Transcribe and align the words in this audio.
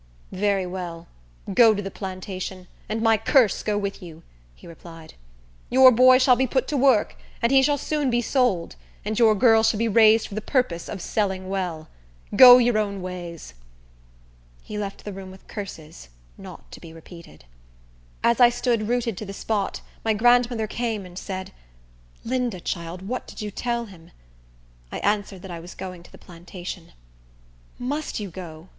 "Very 0.31 0.65
well. 0.65 1.05
Go 1.53 1.75
to 1.75 1.81
the 1.83 1.91
plantation, 1.91 2.67
and 2.89 3.03
my 3.03 3.17
curse 3.17 3.61
go 3.61 3.77
with 3.77 4.01
you," 4.01 4.23
he 4.55 4.65
replied. 4.65 5.13
"Your 5.69 5.91
boy 5.91 6.17
shall 6.17 6.35
be 6.35 6.47
put 6.47 6.67
to 6.69 6.75
work, 6.75 7.15
and 7.39 7.51
he 7.51 7.61
shall 7.61 7.77
soon 7.77 8.09
be 8.09 8.19
sold; 8.19 8.75
and 9.05 9.19
your 9.19 9.35
girl 9.35 9.61
shall 9.61 9.77
be 9.77 9.87
raised 9.87 10.27
for 10.27 10.33
the 10.33 10.41
purpose 10.41 10.89
of 10.89 11.03
selling 11.03 11.49
well. 11.49 11.87
Go 12.35 12.57
your 12.57 12.79
own 12.79 13.03
ways!" 13.03 13.53
He 14.63 14.75
left 14.75 15.05
the 15.05 15.13
room 15.13 15.29
with 15.29 15.45
curses, 15.47 16.09
not 16.35 16.71
to 16.71 16.79
be 16.81 16.91
repeated. 16.93 17.45
As 18.23 18.39
I 18.39 18.49
stood 18.49 18.87
rooted 18.87 19.15
to 19.17 19.25
the 19.27 19.33
spot, 19.33 19.81
my 20.03 20.15
grandmother 20.15 20.65
came 20.65 21.05
and 21.05 21.15
said, 21.15 21.51
"Linda, 22.25 22.59
child, 22.59 23.03
what 23.07 23.27
did 23.27 23.39
you 23.43 23.51
tell 23.51 23.85
him?" 23.85 24.09
I 24.91 24.97
answered 25.01 25.43
that 25.43 25.51
I 25.51 25.59
was 25.59 25.75
going 25.75 26.01
to 26.01 26.11
the 26.11 26.17
plantation. 26.17 26.93
"Must 27.77 28.19
you 28.19 28.31
go?" 28.31 28.69